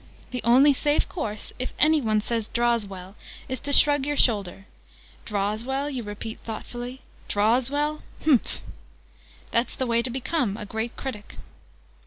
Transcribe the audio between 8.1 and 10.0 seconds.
Humph!' That's the